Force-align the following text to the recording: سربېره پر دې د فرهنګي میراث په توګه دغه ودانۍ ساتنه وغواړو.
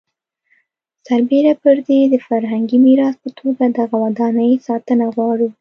سربېره 1.07 1.53
پر 1.61 1.75
دې 1.87 1.99
د 2.13 2.15
فرهنګي 2.27 2.77
میراث 2.85 3.15
په 3.23 3.29
توګه 3.39 3.63
دغه 3.79 3.95
ودانۍ 4.03 4.51
ساتنه 4.67 5.03
وغواړو. 5.07 5.47